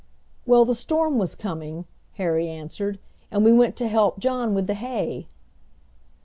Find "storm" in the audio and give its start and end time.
0.73-1.19